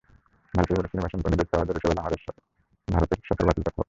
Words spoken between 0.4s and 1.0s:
ভারতীয় বোর্ডের